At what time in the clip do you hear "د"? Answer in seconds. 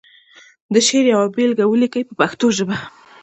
0.73-0.75